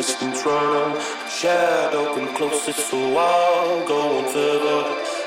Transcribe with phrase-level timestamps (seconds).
[0.00, 0.98] distance run.
[1.28, 4.80] Shadow come closer, so I'll go on further.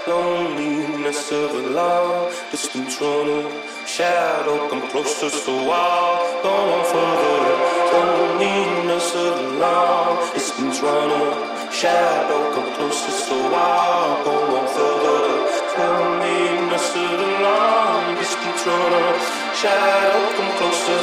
[0.07, 3.43] Loneliness of a long distance runner.
[3.85, 7.39] Shadow come closer, so I'll go on further.
[7.93, 11.27] Loneliness of a long distance runner.
[11.79, 15.21] Shadow come closer, so I'll go on further.
[15.77, 19.07] Loneliness of a long distance runner.
[19.61, 21.02] Shadow come closer.